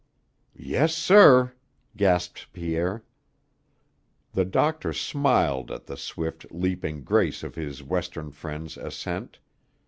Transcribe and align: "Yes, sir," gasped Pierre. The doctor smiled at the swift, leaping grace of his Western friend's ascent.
"Yes, 0.55 0.95
sir," 0.95 1.53
gasped 1.95 2.51
Pierre. 2.53 3.03
The 4.33 4.45
doctor 4.45 4.93
smiled 4.93 5.69
at 5.69 5.85
the 5.85 5.95
swift, 5.95 6.47
leaping 6.49 7.03
grace 7.03 7.43
of 7.43 7.53
his 7.53 7.83
Western 7.83 8.31
friend's 8.31 8.77
ascent. 8.77 9.37